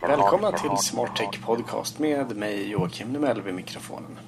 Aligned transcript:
Välkomna 0.00 0.52
till 0.52 0.76
Smart 0.76 1.16
Tech 1.16 1.40
Podcast 1.46 1.98
med 1.98 2.36
mig 2.36 2.70
Joakim 2.70 3.12
Numell 3.12 3.42
vid 3.42 3.54
mikrofonen. 3.54 4.18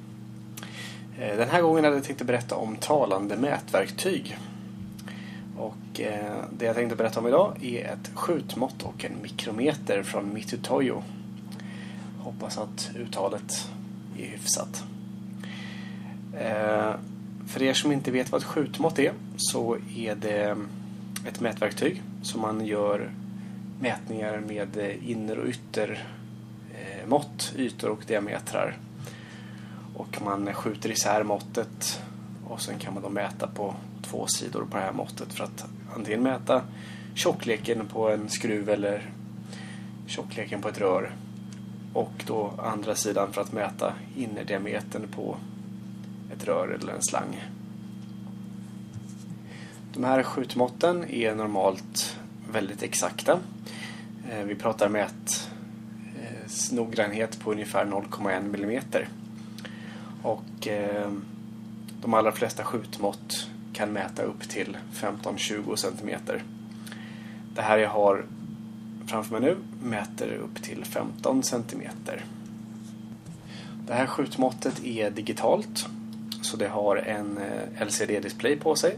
Eh, 1.21 1.37
den 1.37 1.51
här 1.51 1.63
gången 1.63 1.85
hade 1.85 1.97
jag 1.97 2.05
tänkt 2.05 2.23
berätta 2.23 2.57
om 2.57 2.77
talande 2.77 3.37
mätverktyg. 3.37 4.39
Och 5.61 6.01
eh, 6.01 6.45
det 6.59 6.65
jag 6.65 6.77
tänkte 6.77 6.97
berätta 6.97 7.21
om 7.21 7.27
idag 7.27 7.65
är 7.65 7.85
ett 7.85 8.11
skjutmått 8.15 8.83
och 8.83 9.05
en 9.05 9.23
mikrometer 9.23 10.03
från 10.03 10.35
Mitutoyo. 10.35 11.03
Hoppas 12.19 12.59
att 12.59 12.91
uttalet 12.97 13.71
är 14.19 14.27
hyfsat. 14.27 14.85
Eh, 16.35 16.95
för 17.47 17.63
er 17.63 17.75
som 17.75 17.93
inte 17.93 18.11
vet 18.11 18.33
vad 18.33 18.41
ett 18.41 18.47
skjutmått 18.47 18.99
är 18.99 19.13
så 19.37 19.77
är 19.97 20.15
det 20.15 20.57
ett 21.29 21.41
mätverktyg 21.41 22.03
som 22.23 22.41
man 22.41 22.67
gör 22.67 23.11
mätningar 23.81 24.39
med 24.39 24.97
inner 25.03 25.39
och 25.39 25.49
yttermått, 25.49 27.53
eh, 27.55 27.61
ytor 27.61 27.91
och 27.91 28.05
diametrar. 28.07 28.77
Och 29.95 30.23
man 30.25 30.55
skjuter 30.55 30.91
isär 30.91 31.23
måttet 31.23 32.03
och 32.45 32.61
sen 32.61 32.79
kan 32.79 32.95
man 32.95 33.03
då 33.03 33.09
mäta 33.09 33.47
på 33.47 33.75
två 34.11 34.27
sidor 34.27 34.67
på 34.71 34.77
det 34.77 34.83
här 34.83 34.93
måttet 34.93 35.33
för 35.33 35.45
att 35.45 35.65
antingen 35.97 36.23
mäta 36.23 36.63
tjockleken 37.15 37.87
på 37.87 38.11
en 38.11 38.29
skruv 38.29 38.69
eller 38.69 39.11
tjockleken 40.07 40.63
på 40.63 40.69
ett 40.69 40.81
rör. 40.81 41.15
Och 41.93 42.25
då 42.27 42.53
andra 42.59 42.95
sidan 42.95 43.33
för 43.33 43.41
att 43.41 43.53
mäta 43.53 43.95
innerdiametern 44.17 45.09
på 45.09 45.37
ett 46.33 46.45
rör 46.45 46.69
eller 46.69 46.93
en 46.93 47.03
slang. 47.03 47.45
De 49.93 50.05
här 50.05 50.23
skjutmåtten 50.23 51.11
är 51.11 51.35
normalt 51.35 52.19
väldigt 52.53 52.83
exakta. 52.83 53.39
Eh, 54.31 54.45
vi 54.45 54.55
pratar 54.55 54.89
mät 54.89 55.51
eh, 56.23 56.73
noggrannhet 56.73 57.41
på 57.41 57.53
ungefär 57.53 57.85
0,1 57.85 58.49
millimeter. 58.49 59.09
Och 60.23 60.69
eh, 60.69 61.13
de 62.03 62.15
allra 62.15 62.33
flesta 62.33 62.65
skjutmått 62.65 63.50
kan 63.73 63.93
mäta 63.93 64.23
upp 64.23 64.49
till 64.49 64.77
15-20 64.95 65.77
centimeter. 65.77 66.43
Det 67.55 67.63
här 67.63 67.79
jag 67.79 67.91
har 67.91 68.25
framför 69.07 69.41
mig 69.41 69.41
nu 69.41 69.57
mäter 69.89 70.33
upp 70.33 70.63
till 70.63 70.85
15 70.85 71.43
centimeter. 71.43 72.25
Det 73.87 73.95
här 73.95 74.07
skjutmåttet 74.07 74.85
är 74.85 75.11
digitalt 75.11 75.87
så 76.43 76.57
det 76.57 76.69
har 76.69 76.97
en 76.97 77.39
eh, 77.39 77.87
LCD-display 77.87 78.57
på 78.57 78.77
sig 78.77 78.97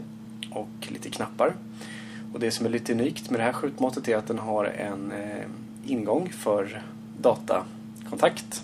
och 0.51 0.69
lite 0.79 1.09
knappar. 1.09 1.55
Och 2.33 2.39
det 2.39 2.51
som 2.51 2.65
är 2.65 2.69
lite 2.69 2.93
unikt 2.93 3.29
med 3.29 3.39
det 3.39 3.43
här 3.43 3.53
skjutmåttet 3.53 4.07
är 4.07 4.17
att 4.17 4.27
den 4.27 4.39
har 4.39 4.65
en 4.65 5.11
eh, 5.11 5.45
ingång 5.85 6.29
för 6.29 6.83
datakontakt. 7.21 8.63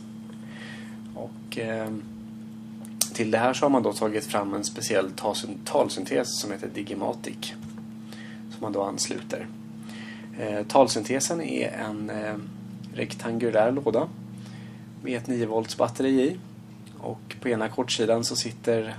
Och 1.15 1.57
eh, 1.57 1.91
till 3.19 3.31
det 3.31 3.37
här 3.37 3.53
så 3.53 3.65
har 3.65 3.69
man 3.69 3.83
då 3.83 3.93
tagit 3.93 4.25
fram 4.25 4.53
en 4.53 4.63
speciell 4.63 5.11
talsyntes 5.65 6.39
som 6.41 6.51
heter 6.51 6.67
Digimatic. 6.67 7.53
Som 8.51 8.61
man 8.61 8.71
då 8.71 8.83
ansluter. 8.83 9.47
Eh, 10.39 10.65
talsyntesen 10.67 11.41
är 11.41 11.69
en 11.69 12.09
eh, 12.09 12.35
rektangulär 12.93 13.71
låda 13.71 14.09
med 15.03 15.17
ett 15.17 15.27
9 15.27 15.45
volts 15.45 15.77
batteri 15.77 16.21
i. 16.21 16.37
Och 16.99 17.35
på 17.41 17.49
ena 17.49 17.69
kortsidan 17.69 18.23
så 18.23 18.35
sitter 18.35 18.97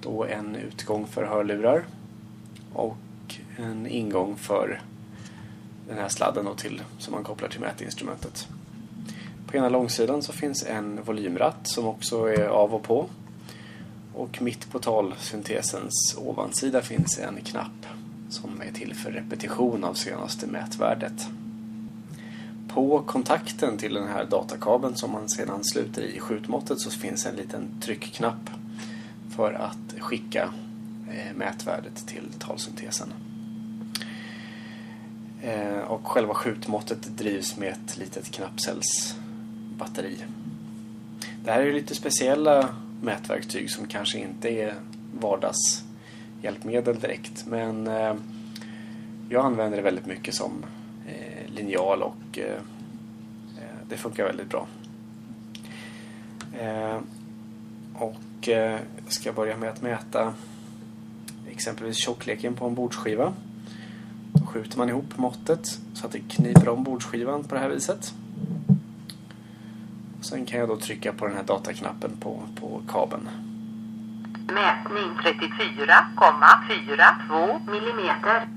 då 0.00 0.24
en 0.24 0.56
utgång 0.56 1.06
för 1.06 1.24
hörlurar. 1.24 1.84
Och 2.72 2.96
en 3.56 3.86
ingång 3.86 4.36
för 4.36 4.80
den 5.88 5.98
här 5.98 6.08
sladden 6.08 6.44
då 6.44 6.54
till, 6.54 6.82
som 6.98 7.14
man 7.14 7.24
kopplar 7.24 7.48
till 7.48 7.60
mätinstrumentet. 7.60 8.48
På 9.54 9.58
ena 9.58 9.68
långsidan 9.68 10.22
så 10.22 10.32
finns 10.32 10.62
en 10.66 11.04
volymratt 11.04 11.66
som 11.66 11.86
också 11.86 12.26
är 12.26 12.46
av 12.46 12.74
och 12.74 12.82
på. 12.82 13.06
Och 14.14 14.42
mitt 14.42 14.70
på 14.72 14.78
talsyntesens 14.78 16.16
ovansida 16.18 16.82
finns 16.82 17.18
en 17.18 17.40
knapp 17.44 17.86
som 18.28 18.62
är 18.62 18.72
till 18.72 18.94
för 18.94 19.10
repetition 19.10 19.84
av 19.84 19.94
senaste 19.94 20.46
mätvärdet. 20.46 21.28
På 22.68 23.02
kontakten 23.02 23.78
till 23.78 23.94
den 23.94 24.08
här 24.08 24.24
datakabeln 24.24 24.96
som 24.96 25.10
man 25.10 25.28
sedan 25.28 25.64
sluter 25.64 26.02
i 26.02 26.20
skjutmåttet 26.20 26.80
så 26.80 26.90
finns 26.90 27.26
en 27.26 27.36
liten 27.36 27.80
tryckknapp 27.80 28.50
för 29.36 29.52
att 29.52 30.00
skicka 30.00 30.48
eh, 31.10 31.36
mätvärdet 31.36 32.06
till 32.06 32.28
talsyntesen. 32.38 33.12
Eh, 35.42 35.78
och 35.78 36.06
själva 36.06 36.34
skjutmåttet 36.34 37.02
drivs 37.02 37.56
med 37.56 37.68
ett 37.68 37.96
litet 37.96 38.30
batteri. 39.78 40.16
Det 41.44 41.50
här 41.50 41.60
är 41.60 41.72
lite 41.72 41.94
speciella 41.94 42.68
mätverktyg 43.02 43.70
som 43.70 43.86
kanske 43.86 44.18
inte 44.18 44.48
är 44.48 44.74
vardagshjälpmedel 45.20 47.00
direkt. 47.00 47.46
Men 47.46 47.86
eh, 47.86 48.14
jag 49.28 49.44
använder 49.44 49.76
det 49.76 49.82
väldigt 49.82 50.06
mycket 50.06 50.34
som 50.34 50.64
eh, 51.06 51.54
linjal 51.54 52.02
och 52.02 52.38
eh, 52.38 52.60
det 53.88 53.96
funkar 53.96 54.24
väldigt 54.24 54.48
bra. 54.48 54.66
Och 57.94 58.48
jag 58.48 58.80
ska 59.08 59.32
börja 59.32 59.56
med 59.56 59.70
att 59.70 59.82
mäta 59.82 60.34
exempelvis 61.50 61.96
tjockleken 61.96 62.54
på 62.54 62.66
en 62.66 62.74
bordsskiva 62.74 63.32
Då 64.32 64.46
skjuter 64.46 64.78
man 64.78 64.88
ihop 64.88 65.18
måttet 65.18 65.78
så 65.94 66.06
att 66.06 66.12
det 66.12 66.18
kniper 66.18 66.68
om 66.68 66.84
bordsskivan 66.84 67.44
på 67.44 67.54
det 67.54 67.60
här 67.60 67.68
viset. 67.68 68.14
Sen 70.24 70.46
kan 70.46 70.60
jag 70.60 70.68
då 70.68 70.76
trycka 70.76 71.12
på 71.12 71.26
den 71.26 71.36
här 71.36 71.42
dataknappen 71.42 72.16
på, 72.20 72.42
på 72.60 72.82
kabeln. 72.88 73.28
Mätning 74.46 75.18
34,42 75.24 77.70
millimeter. 77.70 78.48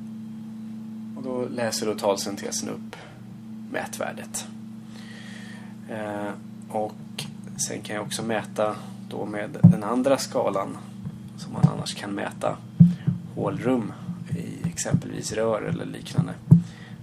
Och 1.18 1.24
då 1.24 1.46
läser 1.50 1.86
då 1.86 1.94
talsyntesen 1.94 2.70
upp 2.70 2.96
mätvärdet. 3.72 4.48
Eh, 5.90 6.30
och 6.70 7.26
sen 7.58 7.82
kan 7.82 7.96
jag 7.96 8.06
också 8.06 8.24
mäta 8.24 8.76
då 9.10 9.26
med 9.26 9.58
den 9.64 9.84
andra 9.84 10.18
skalan 10.18 10.78
som 11.38 11.54
man 11.54 11.68
annars 11.74 11.96
kan 11.96 12.12
mäta 12.12 12.58
hålrum 13.36 13.94
exempelvis 14.66 15.34
rör 15.34 15.62
eller 15.62 15.86
liknande 15.86 16.34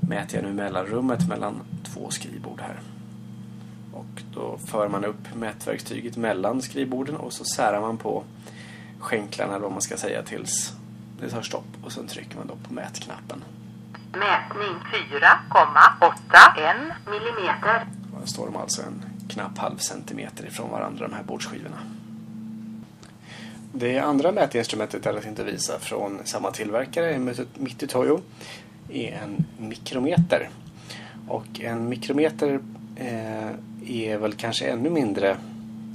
mäter 0.01 0.37
jag 0.37 0.45
nu 0.45 0.53
mellanrummet 0.53 1.29
mellan 1.29 1.61
två 1.83 2.11
skrivbord 2.11 2.61
här. 2.61 2.81
Och 4.15 4.21
då 4.35 4.59
för 4.67 4.89
man 4.89 5.05
upp 5.05 5.35
mätverktyget 5.35 6.17
mellan 6.17 6.63
skrivborden 6.63 7.17
och 7.17 7.33
så 7.33 7.45
särar 7.45 7.81
man 7.81 7.97
på 7.97 8.25
skänklarna 8.99 9.53
eller 9.53 9.63
vad 9.63 9.73
man 9.73 9.81
ska 9.81 9.97
säga 9.97 10.23
tills 10.23 10.73
det 11.21 11.31
tar 11.31 11.43
stopp 11.43 11.65
och 11.85 11.93
sen 11.93 12.07
trycker 12.07 12.37
man 12.37 12.47
då 12.47 12.57
på 12.69 12.75
mätknappen. 12.75 13.45
Mätning 14.13 14.75
4,81 15.13 16.93
millimeter. 17.11 17.87
Här 18.19 18.27
står 18.27 18.47
de 18.47 18.57
alltså 18.57 18.83
en 18.83 19.03
knapp 19.29 19.59
halv 19.59 19.77
centimeter 19.77 20.47
ifrån 20.47 20.71
varandra 20.71 21.09
de 21.09 21.15
här 21.15 21.23
bordsskivorna. 21.23 21.77
Det 23.73 23.99
andra 23.99 24.33
mätinstrumentet 24.33 25.05
jag 25.05 25.23
tänkte 25.23 25.45
visa 25.45 25.79
från 25.79 26.21
samma 26.25 26.51
tillverkare, 26.51 27.35
Mitutoyo, 27.55 28.21
är 28.89 29.13
en 29.13 29.45
mikrometer. 29.59 30.49
Och 31.29 31.61
en 31.61 31.89
mikrometer 31.89 32.61
eh, 32.97 33.51
är 33.87 34.19
väl 34.19 34.33
kanske 34.33 34.67
ännu 34.67 34.91
mindre 34.91 35.37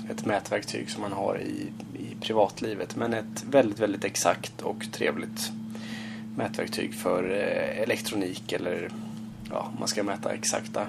ett 0.10 0.26
mätverktyg 0.26 0.90
som 0.90 1.02
man 1.02 1.12
har 1.12 1.42
i, 1.42 1.68
i 2.00 2.16
privatlivet. 2.22 2.96
Men 2.96 3.14
ett 3.14 3.44
väldigt, 3.52 3.80
väldigt 3.80 4.04
exakt 4.04 4.62
och 4.62 4.88
trevligt 4.92 5.52
mätverktyg 6.36 6.94
för 6.94 7.24
eh, 7.24 7.82
elektronik 7.82 8.52
eller 8.52 8.90
ja, 9.50 9.72
man 9.80 9.88
ska 9.88 10.04
mäta 10.04 10.34
exakta 10.34 10.82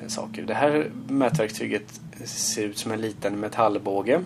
eh, 0.00 0.08
saker. 0.08 0.42
Det 0.42 0.54
här 0.54 0.90
mätverktyget 1.08 2.00
ser 2.24 2.64
ut 2.64 2.78
som 2.78 2.92
en 2.92 3.00
liten 3.00 3.40
metallbåge 3.40 4.20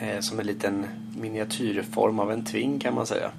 eh, 0.00 0.20
som 0.20 0.40
en 0.40 0.46
liten 0.46 0.86
miniatyrform 1.16 2.20
av 2.20 2.32
en 2.32 2.44
tving 2.44 2.78
kan 2.78 2.94
man 2.94 3.06
säga. 3.06 3.30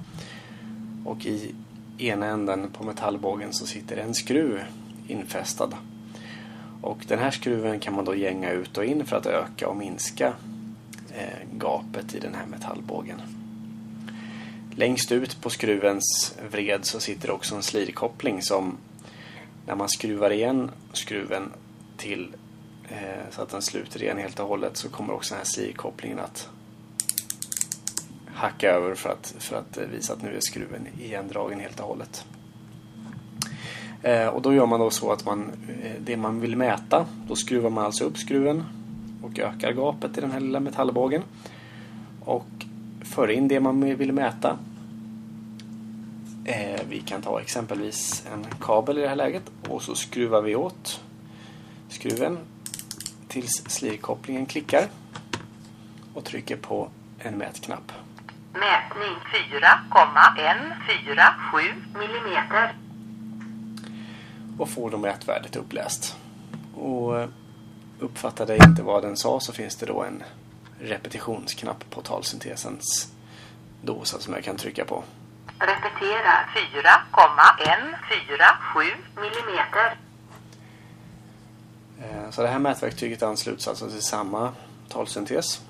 Och 1.06 1.25
i 1.25 1.56
ena 1.97 2.25
änden 2.25 2.69
på 2.71 2.83
metallbågen 2.83 3.53
så 3.53 3.65
sitter 3.65 3.97
en 3.97 4.13
skruv 4.13 4.59
infästad. 5.07 5.69
Och 6.81 7.05
den 7.07 7.19
här 7.19 7.31
skruven 7.31 7.79
kan 7.79 7.95
man 7.95 8.05
då 8.05 8.15
gänga 8.15 8.51
ut 8.51 8.77
och 8.77 8.85
in 8.85 9.05
för 9.05 9.15
att 9.15 9.25
öka 9.25 9.67
och 9.67 9.77
minska 9.77 10.33
eh, 11.15 11.57
gapet 11.57 12.15
i 12.15 12.19
den 12.19 12.35
här 12.35 12.45
metallbågen. 12.45 13.21
längst 14.75 15.11
ut 15.11 15.41
på 15.41 15.49
skruvens 15.49 16.37
vred 16.51 16.85
så 16.85 16.99
sitter 16.99 17.31
också 17.31 17.55
en 17.55 17.63
slirkoppling 17.63 18.41
som 18.41 18.77
när 19.67 19.75
man 19.75 19.89
skruvar 19.89 20.31
igen 20.31 20.71
skruven 20.93 21.51
till 21.97 22.35
eh, 22.89 23.29
så 23.31 23.41
att 23.41 23.49
den 23.49 23.61
sluter 23.61 24.03
igen 24.03 24.17
helt 24.17 24.39
och 24.39 24.47
hållet 24.47 24.77
så 24.77 24.89
kommer 24.89 25.13
också 25.13 25.33
den 25.33 25.37
här 25.37 25.45
slirkopplingen 25.45 26.19
att 26.19 26.49
hacka 28.33 28.71
över 28.71 28.95
för 28.95 29.09
att, 29.09 29.35
för 29.39 29.55
att 29.55 29.77
visa 29.93 30.13
att 30.13 30.21
nu 30.21 30.35
är 30.35 30.39
skruven 30.39 30.87
igendragen 31.01 31.59
helt 31.59 31.79
och 31.79 31.87
hållet. 31.87 32.25
Eh, 34.03 34.27
och 34.27 34.41
då 34.41 34.53
gör 34.53 34.65
man 34.65 34.79
då 34.79 34.89
så 34.89 35.11
att 35.11 35.25
man, 35.25 35.51
eh, 35.83 35.91
det 35.99 36.17
man 36.17 36.39
vill 36.39 36.55
mäta, 36.55 37.05
då 37.27 37.35
skruvar 37.35 37.69
man 37.69 37.85
alltså 37.85 38.03
upp 38.03 38.17
skruven 38.17 38.63
och 39.23 39.39
ökar 39.39 39.71
gapet 39.71 40.17
i 40.17 40.21
den 40.21 40.31
här 40.31 40.39
lilla 40.39 40.59
metallbågen. 40.59 41.23
Och 42.25 42.47
för 43.01 43.31
in 43.31 43.47
det 43.47 43.59
man 43.59 43.95
vill 43.95 44.13
mäta. 44.13 44.57
Eh, 46.45 46.81
vi 46.89 46.99
kan 46.99 47.21
ta 47.21 47.41
exempelvis 47.41 48.27
en 48.33 48.45
kabel 48.61 48.97
i 48.97 49.01
det 49.01 49.07
här 49.07 49.15
läget 49.15 49.51
och 49.69 49.81
så 49.81 49.95
skruvar 49.95 50.41
vi 50.41 50.55
åt 50.55 51.01
skruven 51.89 52.37
tills 53.27 53.63
slirkopplingen 53.67 54.45
klickar 54.45 54.87
och 56.13 56.25
trycker 56.25 56.57
på 56.57 56.89
en 57.19 57.37
mätknapp. 57.37 57.91
Mätning 58.53 59.15
4,147 59.31 61.73
millimeter 61.93 62.75
och 64.59 64.69
får 64.69 64.89
då 64.91 64.97
mätvärdet 64.97 65.56
uppläst. 65.56 66.15
Och 66.75 67.19
eh, 67.19 67.29
uppfattade 68.00 68.56
jag 68.56 68.67
inte 68.69 68.83
vad 68.83 69.03
den 69.03 69.17
sa 69.17 69.39
så 69.39 69.53
finns 69.53 69.75
det 69.75 69.85
då 69.85 70.03
en 70.03 70.23
repetitionsknapp 70.79 71.89
på 71.89 72.01
talsyntesens 72.01 73.11
dosa 73.81 74.19
som 74.19 74.33
jag 74.33 74.44
kan 74.44 74.57
trycka 74.57 74.85
på. 74.85 75.03
Repetera 75.59 76.33
4,147 76.56 79.03
millimeter. 79.15 79.97
Eh, 82.01 82.29
Så 82.31 82.41
det 82.41 82.47
här 82.47 82.59
mätverktyget 82.59 83.23
ansluts 83.23 83.67
alltså 83.67 83.89
till 83.89 84.01
samma 84.01 84.51
talsyntes 84.89 85.61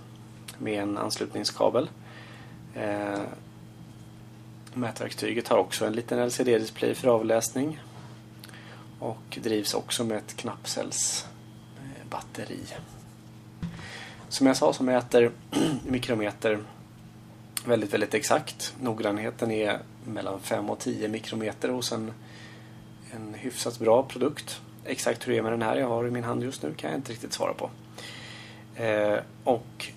med 0.58 0.84
en 0.84 0.98
anslutningskabel. 0.98 1.90
Eh, 2.76 3.20
Mätverktyget 4.74 5.48
har 5.48 5.58
också 5.58 5.86
en 5.86 5.94
liten 5.94 6.20
LCD-display 6.20 6.94
för 6.96 7.08
avläsning 7.08 7.80
och 9.00 9.38
drivs 9.42 9.74
också 9.74 10.04
med 10.04 10.18
ett 10.18 10.36
knappcellsbatteri. 10.36 12.60
Som 14.30 14.48
jag 14.48 14.58
sa 14.58 14.74
så 14.74 14.84
mäter 14.84 15.32
mikrometer 15.88 16.60
väldigt, 17.66 17.94
väldigt 17.94 18.14
exakt. 18.14 18.76
Noggrannheten 18.82 19.52
är 19.52 19.80
mellan 20.06 20.40
5 20.40 20.70
och 20.70 20.80
10 20.80 21.08
mikrometer 21.08 21.70
hos 21.70 21.92
en, 21.92 22.14
en 23.12 23.34
hyfsat 23.34 23.80
bra 23.80 24.04
produkt. 24.04 24.62
Exakt 24.86 25.28
hur 25.28 25.32
det 25.32 25.38
är 25.38 25.42
med 25.42 25.52
den 25.52 25.62
här 25.62 25.76
jag 25.76 25.88
har 25.88 26.08
i 26.08 26.12
min 26.12 26.24
hand 26.24 26.44
just 26.44 26.64
nu 26.64 26.74
kan 26.74 26.90
jag 26.90 27.00
inte 27.00 27.12
riktigt 27.12 27.34
svara 27.34 27.54
på. 27.54 27.70
Eh, 28.84 29.20
och 29.44 29.92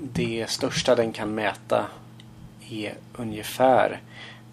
det 0.00 0.50
största 0.50 0.94
den 0.94 1.12
kan 1.12 1.34
mäta 1.34 1.86
är 2.70 2.94
ungefär 3.16 4.00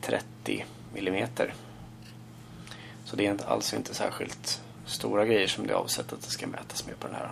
30 0.01 0.65
millimeter. 0.93 1.53
Så 3.11 3.17
det 3.17 3.27
är 3.27 3.31
inte 3.31 3.47
alls 3.47 3.73
inte 3.73 3.93
särskilt 3.93 4.61
stora 4.85 5.25
grejer 5.25 5.47
som 5.47 5.67
det 5.67 5.73
är 5.73 5.77
avsett 5.77 6.13
att 6.13 6.21
det 6.21 6.29
ska 6.29 6.47
mätas 6.47 6.85
med 6.85 6.99
på 6.99 7.07
den 7.07 7.15
här. 7.15 7.31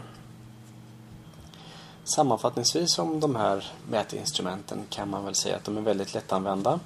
Sammanfattningsvis 2.04 3.00
om 3.00 3.20
de 3.20 3.36
här 3.36 3.72
mätinstrumenten 3.90 4.86
kan 4.90 5.10
man 5.10 5.26
väl 5.26 5.36
säga 5.36 5.56
att 5.56 5.64
de 5.64 5.78
är 5.78 5.82
väldigt 5.82 6.14
lättanvända. 6.14 6.80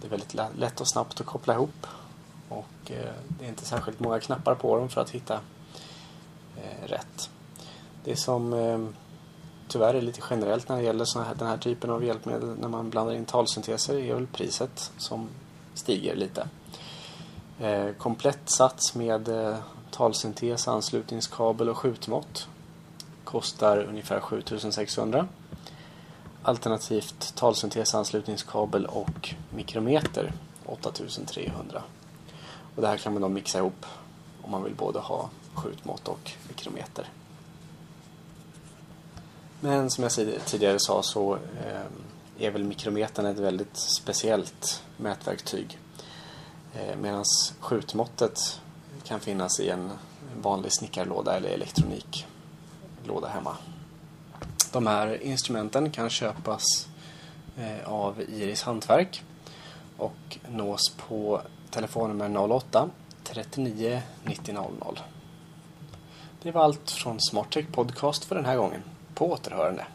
Det 0.00 0.06
är 0.06 0.10
väldigt 0.10 0.34
lätt 0.58 0.80
och 0.80 0.88
snabbt 0.88 1.20
att 1.20 1.26
koppla 1.26 1.54
ihop. 1.54 1.86
Och 2.48 2.90
eh, 2.90 3.12
det 3.28 3.44
är 3.44 3.48
inte 3.48 3.64
särskilt 3.64 4.00
många 4.00 4.20
knappar 4.20 4.54
på 4.54 4.76
dem 4.76 4.88
för 4.88 5.00
att 5.00 5.10
hitta 5.10 5.40
eh, 6.56 6.86
rätt. 6.86 7.30
Det 8.04 8.16
som 8.16 8.52
eh, 8.52 8.78
tyvärr 9.68 9.94
är 9.94 10.02
lite 10.02 10.20
generellt 10.30 10.68
när 10.68 10.76
det 10.76 10.82
gäller 10.82 11.24
här, 11.24 11.34
den 11.34 11.48
här 11.48 11.58
typen 11.58 11.90
av 11.90 12.04
hjälpmedel 12.04 12.56
när 12.60 12.68
man 12.68 12.90
blandar 12.90 13.14
in 13.14 13.24
talsynteser 13.24 13.98
är 13.98 14.14
väl 14.14 14.26
priset 14.26 14.92
som 14.98 15.28
stiger 15.74 16.16
lite. 16.16 16.48
Eh, 17.60 17.92
komplett 17.98 18.50
sats 18.50 18.94
med 18.94 19.28
eh, 19.28 19.56
talsyntes, 19.90 20.68
anslutningskabel 20.68 21.68
och 21.68 21.76
skjutmått 21.76 22.48
kostar 23.24 23.78
ungefär 23.78 24.20
7600. 24.20 25.28
Alternativt 26.42 27.34
talsyntes, 27.36 27.94
anslutningskabel 27.94 28.86
och 28.86 29.34
mikrometer 29.50 30.32
8300. 30.66 31.82
Och 32.76 32.82
det 32.82 32.88
här 32.88 32.96
kan 32.96 33.12
man 33.12 33.22
då 33.22 33.28
mixa 33.28 33.58
ihop 33.58 33.86
om 34.42 34.50
man 34.50 34.64
vill 34.64 34.74
både 34.74 34.98
ha 34.98 35.30
skjutmått 35.54 36.08
och 36.08 36.32
mikrometer. 36.48 37.08
Men 39.60 39.90
som 39.90 40.04
jag 40.04 40.12
tidigare 40.46 40.78
sa 40.78 41.02
så 41.02 41.34
eh, 41.34 41.86
är 42.38 42.50
väl 42.50 42.64
mikrometern 42.64 43.26
ett 43.26 43.38
väldigt 43.38 43.76
speciellt 43.76 44.82
mätverktyg. 44.96 45.78
Eh, 46.74 46.96
Medan 46.96 47.24
skjutmåttet 47.60 48.60
kan 49.04 49.20
finnas 49.20 49.60
i 49.60 49.68
en 49.68 49.90
vanlig 50.42 50.72
snickarlåda 50.72 51.36
eller 51.36 51.48
elektroniklåda 51.48 53.28
hemma. 53.28 53.56
De 54.72 54.86
här 54.86 55.22
instrumenten 55.22 55.90
kan 55.90 56.10
köpas 56.10 56.88
eh, 57.56 57.88
av 57.88 58.20
Iris 58.20 58.62
Hantverk 58.62 59.22
och 59.96 60.38
nås 60.48 60.92
på 61.08 61.40
telefonnummer 61.70 62.52
08 62.52 62.90
39 63.24 64.02
90 64.24 64.54
00. 64.54 65.00
Det 66.42 66.50
var 66.50 66.64
allt 66.64 66.90
från 66.90 67.20
Smarttech 67.20 67.66
Podcast 67.72 68.24
för 68.24 68.34
den 68.34 68.44
här 68.44 68.56
gången. 68.56 68.82
På 69.14 69.30
återhörande. 69.32 69.86